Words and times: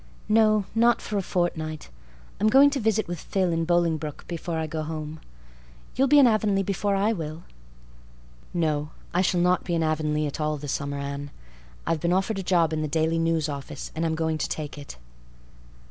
"No, 0.27 0.65
not 0.73 0.99
for 0.99 1.19
a 1.19 1.21
fortnight. 1.21 1.91
I'm 2.39 2.49
going 2.49 2.71
to 2.71 2.79
visit 2.79 3.07
with 3.07 3.19
Phil 3.19 3.51
in 3.53 3.65
Bolingbroke 3.65 4.25
before 4.27 4.57
I 4.57 4.65
go 4.65 4.81
home. 4.81 5.19
You'll 5.95 6.07
be 6.07 6.17
in 6.17 6.25
Avonlea 6.25 6.63
before 6.63 6.95
I 6.95 7.13
will." 7.13 7.43
"No, 8.51 8.89
I 9.13 9.21
shall 9.21 9.41
not 9.41 9.63
be 9.63 9.75
in 9.75 9.83
Avonlea 9.83 10.25
at 10.25 10.41
all 10.41 10.57
this 10.57 10.71
summer, 10.71 10.97
Anne. 10.97 11.29
I've 11.85 11.99
been 12.01 12.13
offered 12.13 12.39
a 12.39 12.41
job 12.41 12.73
in 12.73 12.81
the 12.81 12.87
Daily 12.87 13.19
News 13.19 13.47
office 13.47 13.91
and 13.95 14.03
I'm 14.03 14.15
going 14.15 14.39
to 14.39 14.49
take 14.49 14.75
it." 14.75 14.97